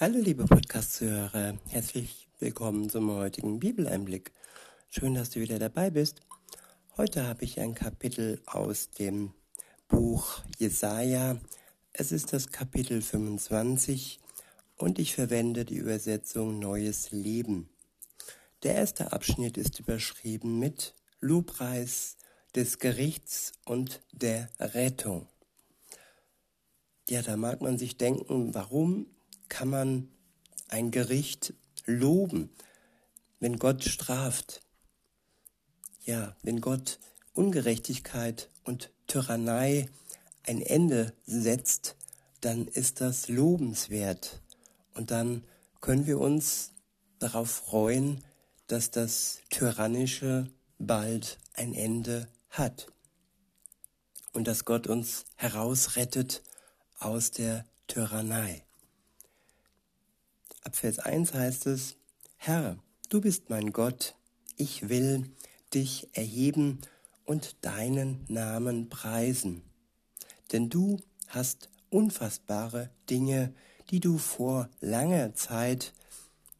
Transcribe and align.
Hallo 0.00 0.18
liebe 0.18 0.44
Podcast-Zuhörer, 0.44 1.56
herzlich 1.68 2.28
willkommen 2.40 2.90
zum 2.90 3.12
heutigen 3.12 3.60
Bibeleinblick. 3.60 4.32
Schön, 4.90 5.14
dass 5.14 5.30
du 5.30 5.38
wieder 5.38 5.60
dabei 5.60 5.90
bist. 5.90 6.20
Heute 6.96 7.28
habe 7.28 7.44
ich 7.44 7.60
ein 7.60 7.76
Kapitel 7.76 8.42
aus 8.44 8.90
dem 8.90 9.34
Buch 9.86 10.42
Jesaja. 10.58 11.38
Es 11.92 12.10
ist 12.10 12.32
das 12.32 12.50
Kapitel 12.50 13.02
25 13.02 14.18
und 14.76 14.98
ich 14.98 15.14
verwende 15.14 15.64
die 15.64 15.76
Übersetzung 15.76 16.58
Neues 16.58 17.12
Leben. 17.12 17.68
Der 18.64 18.74
erste 18.74 19.12
Abschnitt 19.12 19.56
ist 19.56 19.78
überschrieben 19.78 20.58
mit 20.58 20.96
Lobpreis 21.20 22.16
des 22.56 22.80
Gerichts 22.80 23.52
und 23.64 24.02
der 24.10 24.48
Rettung. 24.58 25.28
Ja, 27.08 27.22
da 27.22 27.36
mag 27.36 27.60
man 27.60 27.78
sich 27.78 27.96
denken, 27.96 28.54
warum 28.54 29.13
kann 29.48 29.68
man 29.68 30.08
ein 30.68 30.90
Gericht 30.90 31.54
loben, 31.86 32.50
wenn 33.40 33.58
Gott 33.58 33.84
straft? 33.84 34.62
Ja, 36.04 36.36
wenn 36.42 36.60
Gott 36.60 36.98
Ungerechtigkeit 37.32 38.50
und 38.64 38.90
Tyrannei 39.06 39.88
ein 40.46 40.60
Ende 40.60 41.14
setzt, 41.26 41.96
dann 42.40 42.68
ist 42.68 43.00
das 43.00 43.28
lobenswert. 43.28 44.42
Und 44.94 45.10
dann 45.10 45.44
können 45.80 46.06
wir 46.06 46.20
uns 46.20 46.72
darauf 47.18 47.50
freuen, 47.50 48.22
dass 48.66 48.90
das 48.90 49.40
Tyrannische 49.50 50.50
bald 50.78 51.38
ein 51.54 51.74
Ende 51.74 52.28
hat. 52.50 52.86
Und 54.32 54.48
dass 54.48 54.64
Gott 54.64 54.86
uns 54.86 55.24
herausrettet 55.36 56.42
aus 56.98 57.30
der 57.30 57.64
Tyrannei. 57.86 58.63
Ab 60.64 60.76
Vers 60.76 60.98
1 60.98 61.34
heißt 61.34 61.66
es, 61.66 61.96
Herr, 62.36 62.78
du 63.10 63.20
bist 63.20 63.50
mein 63.50 63.70
Gott, 63.70 64.14
ich 64.56 64.88
will 64.88 65.30
dich 65.74 66.08
erheben 66.14 66.80
und 67.26 67.56
deinen 67.60 68.24
Namen 68.28 68.88
preisen. 68.88 69.62
Denn 70.52 70.70
du 70.70 71.00
hast 71.28 71.68
unfassbare 71.90 72.88
Dinge, 73.10 73.52
die 73.90 74.00
du 74.00 74.16
vor 74.16 74.70
langer 74.80 75.34
Zeit, 75.34 75.92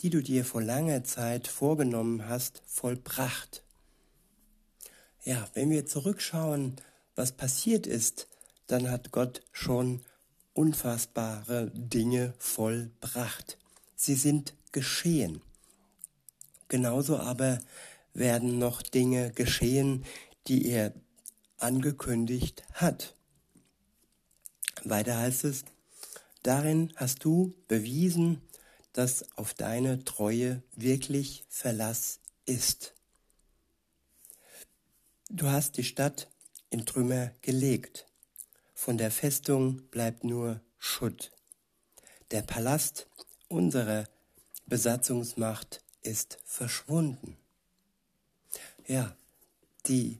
die 0.00 0.10
du 0.10 0.22
dir 0.22 0.44
vor 0.44 0.60
langer 0.60 1.02
Zeit 1.04 1.48
vorgenommen 1.48 2.28
hast, 2.28 2.60
vollbracht. 2.66 3.62
Ja, 5.24 5.48
wenn 5.54 5.70
wir 5.70 5.86
zurückschauen, 5.86 6.76
was 7.16 7.32
passiert 7.32 7.86
ist, 7.86 8.28
dann 8.66 8.90
hat 8.90 9.12
Gott 9.12 9.40
schon 9.50 10.02
unfassbare 10.52 11.70
Dinge 11.70 12.34
vollbracht 12.38 13.56
sie 14.04 14.14
sind 14.14 14.54
geschehen. 14.72 15.40
Genauso 16.68 17.18
aber 17.18 17.60
werden 18.12 18.58
noch 18.58 18.82
Dinge 18.82 19.30
geschehen, 19.32 20.04
die 20.46 20.66
er 20.66 20.92
angekündigt 21.58 22.64
hat. 22.72 23.14
Weiter 24.84 25.18
heißt 25.18 25.44
es, 25.44 25.64
darin 26.42 26.92
hast 26.96 27.24
du 27.24 27.54
bewiesen, 27.68 28.42
dass 28.92 29.36
auf 29.36 29.54
deine 29.54 30.04
Treue 30.04 30.62
wirklich 30.76 31.44
Verlass 31.48 32.20
ist. 32.44 32.94
Du 35.30 35.48
hast 35.48 35.78
die 35.78 35.84
Stadt 35.84 36.28
in 36.70 36.84
Trümmer 36.84 37.32
gelegt. 37.40 38.06
Von 38.74 38.98
der 38.98 39.10
Festung 39.10 39.82
bleibt 39.88 40.22
nur 40.22 40.60
Schutt. 40.78 41.32
Der 42.30 42.42
Palast 42.42 43.08
Unsere 43.54 44.08
Besatzungsmacht 44.66 45.80
ist 46.02 46.38
verschwunden. 46.44 47.36
Ja, 48.88 49.16
die 49.86 50.18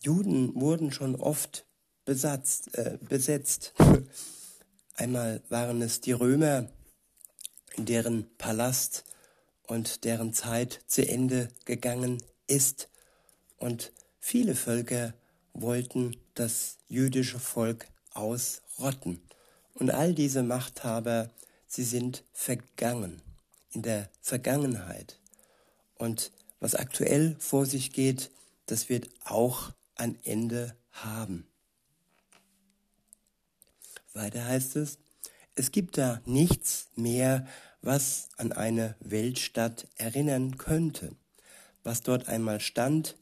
Juden 0.00 0.52
wurden 0.60 0.90
schon 0.90 1.14
oft 1.14 1.64
besatzt, 2.04 2.76
äh, 2.76 2.98
besetzt. 3.00 3.72
Einmal 4.96 5.44
waren 5.48 5.80
es 5.80 6.00
die 6.00 6.10
Römer, 6.10 6.70
deren 7.76 8.26
Palast 8.36 9.04
und 9.68 10.02
deren 10.02 10.32
Zeit 10.32 10.80
zu 10.88 11.06
Ende 11.06 11.50
gegangen 11.64 12.20
ist. 12.48 12.88
Und 13.58 13.92
viele 14.18 14.56
Völker 14.56 15.14
wollten 15.52 16.16
das 16.34 16.78
jüdische 16.88 17.38
Volk 17.38 17.86
ausrotten. 18.10 19.22
Und 19.74 19.92
all 19.92 20.14
diese 20.14 20.42
Machthaber 20.42 21.30
sie 21.72 21.84
sind 21.84 22.22
vergangen, 22.34 23.22
in 23.70 23.80
der 23.80 24.10
Vergangenheit. 24.20 25.18
Und 25.96 26.30
was 26.60 26.74
aktuell 26.74 27.34
vor 27.38 27.64
sich 27.64 27.92
geht, 27.92 28.30
das 28.66 28.90
wird 28.90 29.08
auch 29.24 29.72
ein 29.96 30.18
Ende 30.22 30.76
haben. 30.90 31.46
Weiter 34.12 34.44
heißt 34.44 34.76
es, 34.76 34.98
es 35.54 35.70
gibt 35.70 35.96
da 35.96 36.20
nichts 36.26 36.88
mehr, 36.94 37.46
was 37.80 38.28
an 38.36 38.52
eine 38.52 38.94
Weltstadt 39.00 39.88
erinnern 39.96 40.58
könnte. 40.58 41.16
Was 41.84 42.02
dort 42.02 42.28
einmal 42.28 42.60
stand, 42.60 43.16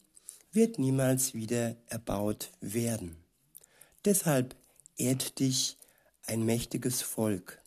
wird 0.51 0.77
niemals 0.77 1.33
wieder 1.33 1.77
erbaut 1.87 2.51
werden. 2.59 3.15
Deshalb 4.03 4.55
ehrt 4.97 5.39
dich 5.39 5.77
ein 6.25 6.43
mächtiges 6.43 7.01
Volk, 7.01 7.60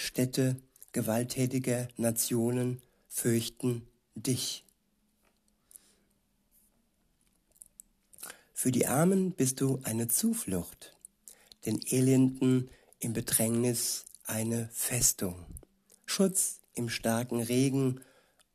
Städte 0.00 0.62
gewalttätiger 0.92 1.88
Nationen 1.96 2.80
fürchten 3.08 3.88
dich. 4.14 4.64
Für 8.54 8.70
die 8.70 8.86
Armen 8.86 9.32
bist 9.32 9.60
du 9.60 9.80
eine 9.82 10.06
Zuflucht, 10.06 10.96
den 11.66 11.80
Elenden 11.84 12.70
im 13.00 13.12
Bedrängnis 13.12 14.04
eine 14.24 14.68
Festung, 14.72 15.44
Schutz 16.06 16.60
im 16.74 16.88
starken 16.88 17.42
Regen 17.42 18.00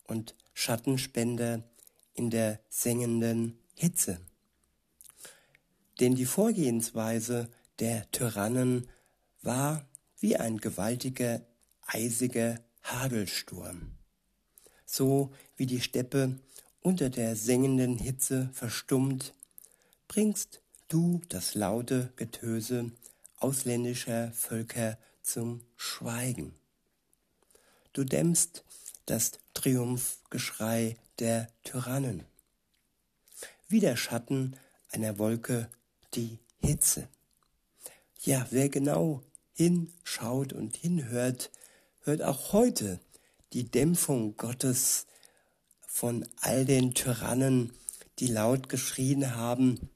und 0.05 0.35
Schattenspender 0.53 1.61
in 2.13 2.29
der 2.29 2.61
sengenden 2.69 3.59
Hitze. 3.75 4.21
Denn 5.99 6.15
die 6.15 6.25
Vorgehensweise 6.25 7.49
der 7.79 8.09
Tyrannen 8.11 8.87
war 9.41 9.85
wie 10.23 10.37
ein 10.37 10.57
gewaltiger, 10.57 11.41
eisiger 11.85 12.61
Hagelsturm. 12.81 13.97
So 14.85 15.33
wie 15.57 15.65
die 15.65 15.81
Steppe 15.81 16.39
unter 16.79 17.09
der 17.09 17.35
sengenden 17.35 17.97
Hitze 17.97 18.49
verstummt, 18.53 19.33
bringst 20.07 20.61
du 20.87 21.19
das 21.27 21.55
laute 21.55 22.13
Getöse 22.15 22.91
ausländischer 23.39 24.31
Völker 24.31 24.97
zum 25.23 25.59
Schweigen. 25.75 26.55
Du 27.91 28.05
dämmst 28.05 28.63
das 29.05 29.33
Triumphgeschrei 29.53 30.95
der 31.19 31.49
Tyrannen. 31.65 32.23
Wie 33.67 33.81
der 33.81 33.97
Schatten 33.97 34.55
einer 34.89 35.19
Wolke 35.19 35.69
die 36.13 36.39
Hitze. 36.61 37.09
Ja, 38.21 38.47
wer 38.51 38.69
genau 38.69 39.21
hinschaut 39.53 40.53
und 40.53 40.77
hinhört, 40.77 41.51
hört 42.01 42.21
auch 42.21 42.53
heute 42.53 42.99
die 43.53 43.69
Dämpfung 43.69 44.35
Gottes 44.37 45.05
von 45.81 46.27
all 46.41 46.65
den 46.65 46.93
Tyrannen, 46.93 47.71
die 48.19 48.27
laut 48.27 48.67
geschrien 48.69 49.35
haben, 49.35 49.89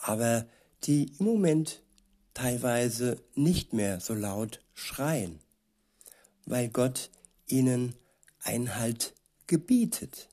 aber 0.00 0.46
die 0.84 1.12
im 1.18 1.26
Moment 1.26 1.82
teilweise 2.34 3.22
nicht 3.34 3.72
mehr 3.72 4.00
so 4.00 4.14
laut 4.14 4.60
schreien, 4.74 5.40
weil 6.44 6.68
Gott 6.68 7.10
ihnen 7.46 7.94
Einhalt 8.42 9.14
gebietet. 9.46 10.28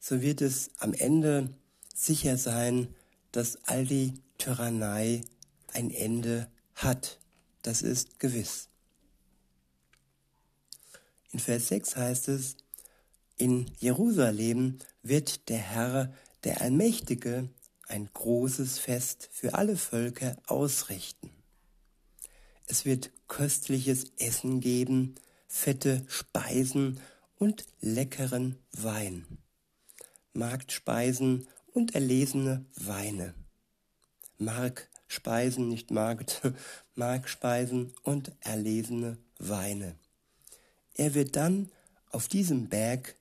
So 0.00 0.20
wird 0.20 0.42
es 0.42 0.70
am 0.78 0.92
Ende 0.92 1.54
sicher 1.94 2.36
sein, 2.36 2.94
dass 3.32 3.58
all 3.64 3.86
die 3.86 4.14
Tyrannei 4.38 5.22
ein 5.72 5.90
Ende 5.90 6.48
hat. 6.74 7.18
Das 7.64 7.80
ist 7.80 8.20
gewiss. 8.20 8.68
In 11.30 11.38
Vers 11.38 11.68
6 11.68 11.96
heißt 11.96 12.28
es, 12.28 12.56
in 13.38 13.66
Jerusalem 13.78 14.78
wird 15.02 15.48
der 15.48 15.58
Herr, 15.58 16.12
der 16.44 16.60
Allmächtige, 16.60 17.48
ein 17.88 18.10
großes 18.12 18.78
Fest 18.78 19.30
für 19.32 19.54
alle 19.54 19.78
Völker 19.78 20.36
ausrichten. 20.46 21.30
Es 22.66 22.84
wird 22.84 23.10
köstliches 23.28 24.12
Essen 24.18 24.60
geben, 24.60 25.14
fette 25.48 26.04
Speisen 26.06 27.00
und 27.36 27.64
leckeren 27.80 28.58
Wein, 28.72 29.26
Marktspeisen 30.34 31.48
und 31.72 31.94
erlesene 31.94 32.66
Weine, 32.76 33.34
Mark 34.36 34.90
Speisen, 35.06 35.68
nicht 35.68 35.90
Markt, 35.90 36.42
Markspeisen 36.94 37.94
und 38.02 38.32
erlesene 38.40 39.18
Weine. 39.38 39.96
er 40.94 41.14
wird 41.14 41.36
dann 41.36 41.70
auf 42.10 42.28
diesem 42.28 42.68
Berg 42.68 43.16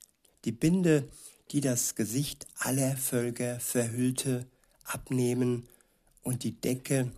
die 0.46 0.52
Binde, 0.52 1.10
die 1.52 1.62
das 1.62 1.96
Gesicht 1.96 2.48
aller 2.60 2.96
Völker 2.98 3.60
verhüllte, 3.60 4.46
abnehmen 4.86 5.68
und 6.22 6.44
die 6.44 6.60
Decke, 6.60 7.12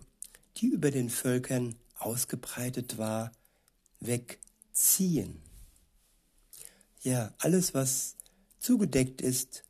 die 0.56 0.68
über 0.68 0.90
den 0.90 1.10
Völkern 1.10 1.76
ausgebreitet 1.98 2.98
war, 2.98 3.32
wegziehen. 4.00 5.42
Ja, 7.02 7.32
alles, 7.38 7.74
was 7.74 8.16
zugedeckt 8.58 9.20
ist, 9.20 9.64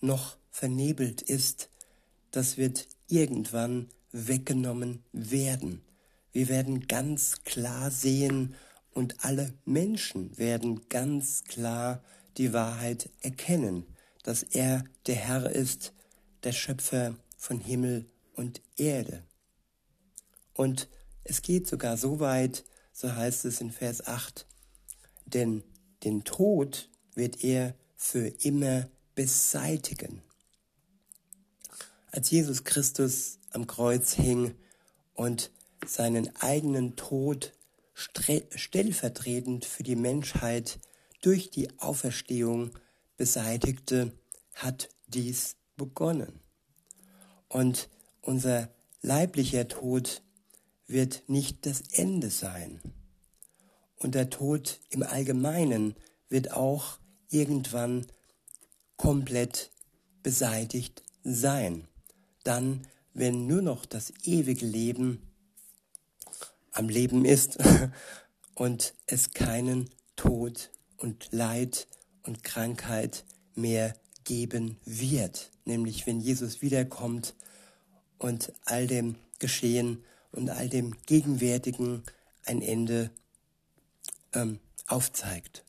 noch 0.00 0.36
vernebelt 0.50 1.22
ist, 1.22 1.70
das 2.30 2.56
wird 2.56 2.88
irgendwann 3.08 3.88
weggenommen 4.14 5.02
werden. 5.12 5.82
Wir 6.32 6.48
werden 6.48 6.86
ganz 6.86 7.42
klar 7.44 7.90
sehen 7.90 8.54
und 8.92 9.24
alle 9.24 9.52
Menschen 9.64 10.38
werden 10.38 10.88
ganz 10.88 11.42
klar 11.44 12.02
die 12.36 12.52
Wahrheit 12.52 13.10
erkennen, 13.20 13.84
dass 14.22 14.44
er 14.44 14.84
der 15.06 15.16
Herr 15.16 15.50
ist, 15.50 15.92
der 16.44 16.52
Schöpfer 16.52 17.16
von 17.36 17.58
Himmel 17.58 18.06
und 18.34 18.62
Erde. 18.76 19.24
Und 20.54 20.88
es 21.24 21.42
geht 21.42 21.66
sogar 21.66 21.96
so 21.96 22.20
weit, 22.20 22.64
so 22.92 23.14
heißt 23.14 23.44
es 23.46 23.60
in 23.60 23.72
Vers 23.72 24.06
8, 24.06 24.46
denn 25.26 25.64
den 26.04 26.22
Tod 26.22 26.88
wird 27.14 27.42
er 27.42 27.74
für 27.96 28.28
immer 28.28 28.88
beseitigen. 29.16 30.22
Als 32.12 32.30
Jesus 32.30 32.62
Christus 32.62 33.38
am 33.54 33.66
Kreuz 33.66 34.12
hing 34.14 34.54
und 35.14 35.50
seinen 35.86 36.34
eigenen 36.36 36.96
Tod 36.96 37.52
stellvertretend 37.94 39.64
für 39.64 39.82
die 39.82 39.96
Menschheit 39.96 40.78
durch 41.22 41.50
die 41.50 41.78
Auferstehung 41.78 42.70
beseitigte, 43.16 44.12
hat 44.54 44.88
dies 45.06 45.56
begonnen. 45.76 46.40
Und 47.48 47.88
unser 48.20 48.68
leiblicher 49.00 49.68
Tod 49.68 50.22
wird 50.86 51.22
nicht 51.28 51.66
das 51.66 51.82
Ende 51.92 52.30
sein. 52.30 52.80
Und 53.96 54.14
der 54.14 54.30
Tod 54.30 54.80
im 54.90 55.02
Allgemeinen 55.02 55.94
wird 56.28 56.52
auch 56.52 56.98
irgendwann 57.30 58.06
komplett 58.96 59.70
beseitigt 60.22 61.02
sein. 61.22 61.86
Dann, 62.42 62.86
wenn 63.14 63.46
nur 63.46 63.62
noch 63.62 63.86
das 63.86 64.12
ewige 64.24 64.66
Leben 64.66 65.22
am 66.72 66.88
Leben 66.88 67.24
ist 67.24 67.58
und 68.54 68.94
es 69.06 69.30
keinen 69.30 69.90
Tod 70.16 70.70
und 70.96 71.28
Leid 71.32 71.86
und 72.24 72.42
Krankheit 72.42 73.24
mehr 73.54 73.94
geben 74.24 74.78
wird, 74.84 75.50
nämlich 75.64 76.06
wenn 76.06 76.20
Jesus 76.20 76.60
wiederkommt 76.60 77.34
und 78.18 78.52
all 78.64 78.86
dem 78.86 79.16
Geschehen 79.38 80.04
und 80.32 80.50
all 80.50 80.68
dem 80.68 80.96
Gegenwärtigen 81.06 82.02
ein 82.44 82.62
Ende 82.62 83.10
ähm, 84.32 84.58
aufzeigt 84.86 85.64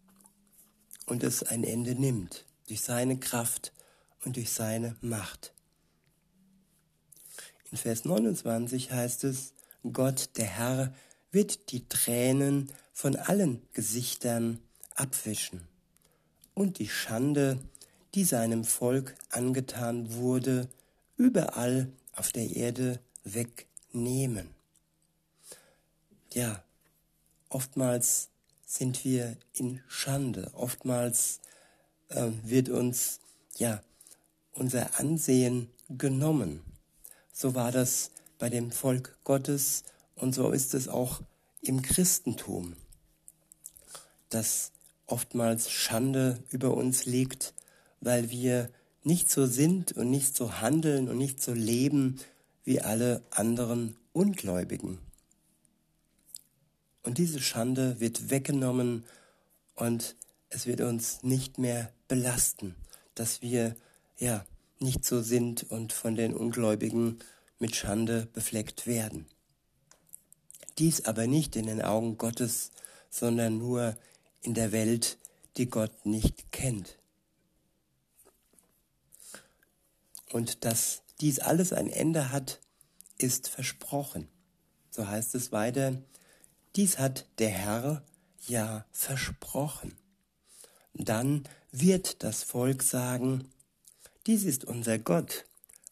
und 1.05 1.23
es 1.23 1.43
ein 1.43 1.63
Ende 1.63 1.95
nimmt 1.95 2.45
durch 2.67 2.81
seine 2.81 3.17
Kraft 3.17 3.73
und 4.23 4.37
durch 4.37 4.51
seine 4.51 4.95
Macht. 5.01 5.54
Vers 7.75 8.05
29 8.05 8.91
heißt 8.91 9.23
es, 9.25 9.53
Gott, 9.91 10.29
der 10.37 10.47
Herr, 10.47 10.93
wird 11.31 11.71
die 11.71 11.87
Tränen 11.87 12.71
von 12.93 13.15
allen 13.15 13.61
Gesichtern 13.73 14.59
abwischen 14.95 15.61
und 16.53 16.79
die 16.79 16.89
Schande, 16.89 17.59
die 18.15 18.23
seinem 18.23 18.63
Volk 18.63 19.15
angetan 19.29 20.13
wurde, 20.13 20.69
überall 21.17 21.91
auf 22.13 22.31
der 22.31 22.55
Erde 22.55 22.99
wegnehmen. 23.23 24.49
Ja, 26.33 26.63
oftmals 27.49 28.29
sind 28.65 29.05
wir 29.05 29.37
in 29.53 29.81
Schande, 29.87 30.51
oftmals 30.53 31.39
äh, 32.09 32.31
wird 32.43 32.69
uns 32.69 33.19
ja 33.57 33.81
unser 34.51 34.99
Ansehen 34.99 35.69
genommen. 35.89 36.64
So 37.37 37.53
war 37.53 37.73
das 37.73 38.11
bei 38.39 38.49
dem 38.49 38.71
Volk 38.71 39.17
Gottes 39.25 39.83
und 40.15 40.33
so 40.33 40.51
ist 40.51 40.73
es 40.73 40.87
auch 40.87 41.21
im 41.59 41.81
Christentum, 41.81 42.77
dass 44.29 44.71
oftmals 45.05 45.69
Schande 45.69 46.41
über 46.49 46.73
uns 46.73 47.05
liegt, 47.05 47.53
weil 47.99 48.29
wir 48.29 48.69
nicht 49.03 49.29
so 49.29 49.47
sind 49.47 49.91
und 49.91 50.09
nicht 50.09 50.33
so 50.37 50.61
handeln 50.61 51.09
und 51.09 51.17
nicht 51.17 51.43
so 51.43 51.51
leben 51.51 52.21
wie 52.63 52.79
alle 52.79 53.21
anderen 53.31 53.97
Ungläubigen. 54.13 54.99
Und 57.03 57.17
diese 57.17 57.41
Schande 57.41 57.99
wird 57.99 58.29
weggenommen 58.29 59.03
und 59.75 60.15
es 60.47 60.67
wird 60.67 60.79
uns 60.79 61.21
nicht 61.21 61.57
mehr 61.57 61.91
belasten, 62.07 62.75
dass 63.13 63.41
wir 63.41 63.75
ja 64.19 64.45
nicht 64.79 65.05
so 65.05 65.21
sind 65.21 65.63
und 65.69 65.93
von 65.93 66.15
den 66.15 66.33
Ungläubigen 66.33 67.19
mit 67.59 67.75
Schande 67.75 68.27
befleckt 68.33 68.87
werden. 68.87 69.27
Dies 70.77 71.05
aber 71.05 71.27
nicht 71.27 71.55
in 71.55 71.67
den 71.67 71.81
Augen 71.81 72.17
Gottes, 72.17 72.71
sondern 73.09 73.57
nur 73.57 73.95
in 74.41 74.53
der 74.53 74.71
Welt, 74.71 75.17
die 75.57 75.69
Gott 75.69 76.05
nicht 76.05 76.51
kennt. 76.51 76.97
Und 80.31 80.65
dass 80.65 81.03
dies 81.21 81.39
alles 81.39 81.71
ein 81.71 81.89
Ende 81.89 82.31
hat, 82.31 82.59
ist 83.17 83.47
versprochen. 83.47 84.27
So 84.91 85.07
heißt 85.07 85.35
es 85.35 85.51
weiter, 85.51 86.01
dies 86.75 86.99
hat 86.99 87.25
der 87.39 87.49
Herr 87.49 88.03
ja 88.47 88.85
versprochen. 88.91 89.97
Dann 90.93 91.47
wird 91.71 92.23
das 92.23 92.43
Volk 92.43 92.83
sagen, 92.83 93.49
dies 94.27 94.43
ist 94.43 94.65
unser 94.65 94.97
Gott, 94.99 95.45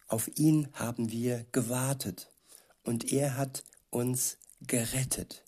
auf 0.07 0.29
ihn 0.37 0.67
haben 0.73 1.11
wir 1.11 1.45
gewartet 1.51 2.31
und 2.83 3.11
er 3.11 3.37
hat 3.37 3.63
uns 3.89 4.37
gerettet. 4.61 5.43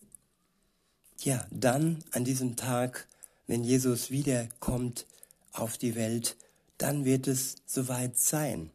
Ja, 1.19 1.45
dann 1.49 2.03
an 2.11 2.25
diesem 2.25 2.55
Tag, 2.55 3.07
wenn 3.47 3.63
Jesus 3.63 4.11
wiederkommt 4.11 5.05
auf 5.51 5.77
die 5.77 5.95
Welt, 5.95 6.35
dann 6.77 7.05
wird 7.05 7.27
es 7.27 7.55
soweit 7.65 8.17
sein. 8.17 8.71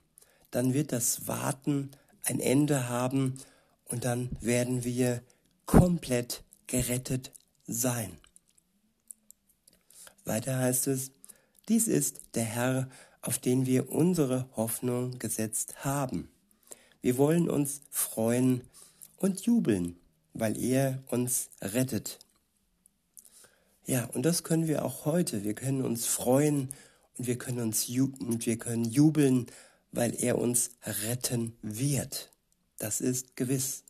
Dann 0.50 0.74
wird 0.74 0.92
das 0.92 1.28
Warten 1.28 1.90
ein 2.24 2.40
Ende 2.40 2.88
haben 2.88 3.38
und 3.84 4.04
dann 4.04 4.30
werden 4.40 4.84
wir 4.84 5.22
komplett 5.66 6.42
gerettet 6.66 7.32
sein. 7.66 8.18
Weiter 10.24 10.58
heißt 10.58 10.86
es, 10.88 11.12
dies 11.68 11.86
ist 11.88 12.20
der 12.34 12.44
Herr, 12.44 12.88
auf 13.22 13.38
den 13.38 13.66
wir 13.66 13.90
unsere 13.90 14.48
Hoffnung 14.56 15.18
gesetzt 15.18 15.84
haben. 15.84 16.30
Wir 17.02 17.16
wollen 17.16 17.48
uns 17.48 17.82
freuen 17.90 18.62
und 19.16 19.42
jubeln, 19.42 19.96
weil 20.34 20.58
er 20.58 21.02
uns 21.08 21.50
rettet. 21.60 22.18
Ja, 23.86 24.04
und 24.06 24.22
das 24.22 24.44
können 24.44 24.68
wir 24.68 24.84
auch 24.84 25.04
heute. 25.04 25.44
Wir 25.44 25.54
können 25.54 25.82
uns 25.84 26.06
freuen 26.06 26.68
und 27.18 27.26
wir 27.26 27.38
können 27.38 27.60
uns 27.60 27.88
und 27.88 28.46
wir 28.46 28.58
können 28.58 28.84
jubeln, 28.84 29.46
weil 29.92 30.14
er 30.14 30.38
uns 30.38 30.70
retten 30.84 31.56
wird. 31.62 32.30
Das 32.78 33.00
ist 33.00 33.36
gewiss. 33.36 33.84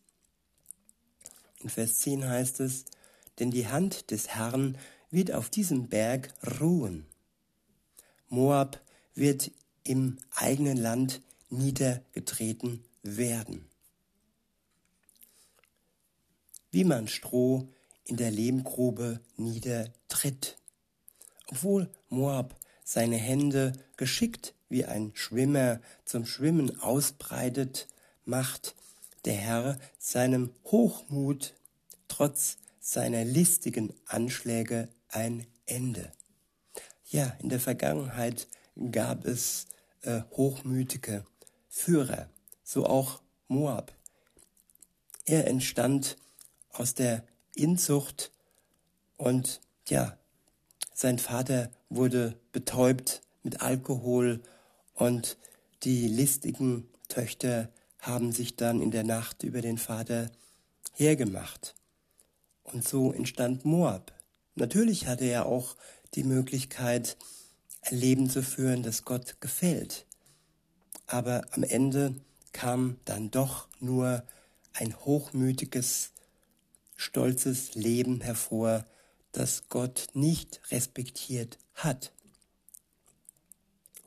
In 1.61 1.69
Vers 1.69 1.99
10 1.99 2.27
heißt 2.27 2.61
es, 2.61 2.87
denn 3.39 3.51
die 3.51 3.69
Hand 3.69 4.11
des 4.11 4.29
Herrn 4.29 4.79
wird 5.11 5.33
auf 5.33 5.51
diesem 5.51 5.89
Berg 5.89 6.33
ruhen. 6.61 7.07
Moab 8.29 8.81
wird 9.21 9.53
im 9.85 10.19
eigenen 10.35 10.79
Land 10.79 11.21
niedergetreten 11.51 12.83
werden. 13.03 13.69
Wie 16.71 16.85
man 16.85 17.07
Stroh 17.07 17.69
in 18.05 18.17
der 18.17 18.31
Lehmgrube 18.31 19.21
niedertritt. 19.37 20.57
Obwohl 21.49 21.91
Moab 22.09 22.59
seine 22.83 23.19
Hände 23.19 23.73
geschickt 23.99 24.55
wie 24.71 24.87
ein 24.87 25.13
Schwimmer 25.15 25.81
zum 26.07 26.25
Schwimmen 26.25 26.81
ausbreitet, 26.81 27.89
macht 28.25 28.75
der 29.27 29.35
Herr 29.35 29.79
seinem 29.99 30.51
Hochmut 30.65 31.55
trotz 32.09 32.57
seiner 32.81 33.25
listigen 33.25 33.93
Anschläge 34.07 34.89
ein 35.09 35.47
Ende. 35.67 36.11
Ja, 37.11 37.37
in 37.41 37.51
der 37.51 37.61
Vergangenheit 37.61 38.49
gab 38.91 39.25
es 39.25 39.67
äh, 40.03 40.23
hochmütige 40.33 41.25
Führer, 41.69 42.29
so 42.65 42.87
auch 42.87 43.21
Moab. 43.49 43.93
Er 45.25 45.47
entstand 45.47 46.17
aus 46.73 46.95
der 46.95 47.25
Inzucht 47.55 48.33
und 49.17 49.61
ja, 49.89 50.17
sein 50.95 51.19
Vater 51.19 51.71
wurde 51.89 52.37
betäubt 52.53 53.23
mit 53.43 53.61
Alkohol 53.61 54.41
und 54.95 55.37
die 55.83 56.09
listigen 56.09 56.89
Töchter 57.09 57.71
haben 57.99 58.33
sich 58.33 58.57
dann 58.57 58.81
in 58.81 58.91
der 58.91 59.05
Nacht 59.05 59.43
über 59.43 59.61
den 59.61 59.79
Vater 59.79 60.31
hergemacht. 60.95 61.75
Und 62.63 62.87
so 62.87 63.13
entstand 63.13 63.65
Moab. 63.65 64.13
Natürlich 64.55 65.07
hatte 65.07 65.25
er 65.25 65.47
auch 65.47 65.77
die 66.15 66.25
Möglichkeit, 66.25 67.17
ein 67.83 67.97
Leben 67.97 68.29
zu 68.29 68.43
führen, 68.43 68.83
das 68.83 69.05
Gott 69.05 69.41
gefällt. 69.41 70.07
Aber 71.07 71.47
am 71.53 71.63
Ende 71.63 72.15
kam 72.53 72.99
dann 73.05 73.31
doch 73.31 73.69
nur 73.81 74.25
ein 74.73 74.97
hochmütiges, 74.97 76.13
stolzes 76.97 77.75
Leben 77.75 78.21
hervor, 78.21 78.85
das 79.33 79.69
Gott 79.69 80.09
nicht 80.13 80.61
respektiert 80.71 81.59
hat. 81.75 82.13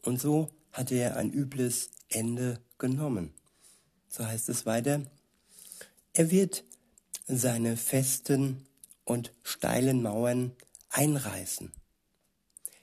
Und 0.02 0.20
so 0.20 0.50
hatte 0.72 0.96
er 0.96 1.18
ein 1.18 1.32
übles 1.32 1.90
Ende 2.10 2.60
genommen. 2.78 3.34
So 4.10 4.26
heißt 4.26 4.50
es 4.50 4.66
weiter. 4.66 5.02
Er 6.14 6.30
wird 6.30 6.64
seine 7.26 7.78
festen 7.78 8.68
und 9.06 9.34
steilen 9.44 10.02
Mauern 10.02 10.52
einreißen. 10.90 11.72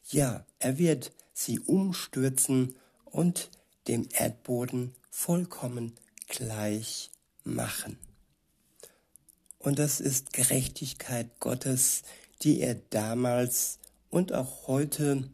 Ja, 0.09 0.44
er 0.61 0.79
wird 0.79 1.12
sie 1.33 1.59
umstürzen 1.59 2.76
und 3.05 3.50
dem 3.88 4.09
Erdboden 4.12 4.95
vollkommen 5.11 5.97
gleich 6.29 7.11
machen. 7.45 7.99
Und 9.59 9.79
das 9.79 10.00
ist 10.00 10.33
Gerechtigkeit 10.33 11.40
Gottes, 11.40 12.02
die 12.43 12.61
er 12.61 12.75
damals 12.75 13.79
und 14.09 14.33
auch 14.33 14.69
heute 14.69 15.29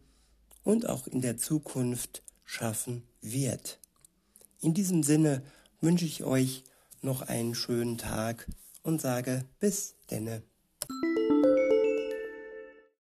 und 0.65 0.89
auch 0.89 1.07
in 1.07 1.21
der 1.21 1.37
Zukunft 1.37 2.23
schaffen 2.45 3.07
wird. 3.21 3.79
In 4.61 4.75
diesem 4.75 5.03
Sinne 5.03 5.43
wünsche 5.81 6.07
ich 6.07 6.25
euch 6.25 6.65
noch 7.03 7.23
einen 7.23 7.55
schönen 7.55 7.99
Tag 7.99 8.49
und 8.83 9.01
sage 9.01 9.45
bis 9.61 9.95
denne. 10.11 10.43